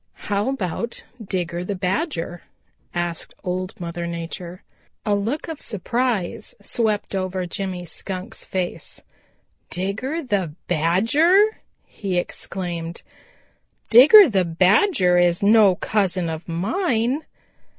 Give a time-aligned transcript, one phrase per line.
[0.31, 2.41] "How about Digger the Badger?"
[2.91, 4.63] asked Old Mother Nature.
[5.05, 9.03] A look of surprise swept over Jimmy Skunk's face.
[9.69, 13.03] "Digger the Badger!" he exclaimed.
[13.91, 17.23] "Digger the Badger is no cousin of mine!"